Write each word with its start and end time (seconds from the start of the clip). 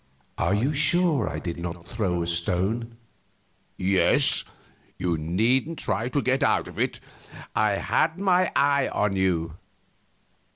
"Are 0.39 0.55
you 0.55 0.73
sure 0.73 1.29
I 1.29 1.37
did 1.37 1.59
not 1.59 1.85
throw 1.85 2.23
a 2.23 2.25
stone?" 2.25 2.97
"Yes. 3.77 4.43
You 4.97 5.15
needn't 5.15 5.77
try 5.77 6.09
to 6.09 6.23
get 6.23 6.41
out 6.41 6.67
of 6.67 6.79
it; 6.79 6.99
I 7.55 7.73
had 7.73 8.17
my 8.19 8.51
eye 8.55 8.87
on 8.87 9.15
you." 9.15 9.57